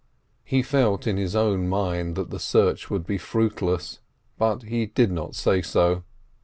He 0.43 0.63
felt 0.63 1.03
certain 1.03 1.19
in 1.19 1.21
his 1.21 1.35
own 1.35 1.69
mind 1.69 2.15
that 2.15 2.31
the 2.31 2.39
search 2.39 2.89
would 2.89 3.05
be 3.05 3.19
fruitless, 3.19 3.99
but 4.39 4.63
he 4.63 4.87
did 4.87 5.11
not 5.11 5.35
say 5.35 5.61
so. 5.61 6.01